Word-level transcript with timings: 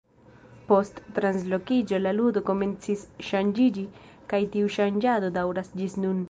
Post 0.69 1.01
translokiĝo 1.17 1.99
la 2.05 2.13
ludo 2.21 2.43
komencis 2.47 3.05
ŝanĝiĝi, 3.29 3.85
kaj 4.33 4.41
tiu 4.57 4.73
ŝanĝado 4.79 5.31
daŭras 5.39 5.71
ĝis 5.83 6.01
nun. 6.05 6.19